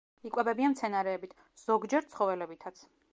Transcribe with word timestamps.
იკვებებიან 0.27 0.71
მცენარეებით, 0.75 1.35
ზოგჯერ 1.65 2.09
ცხოველებითაც. 2.15 2.83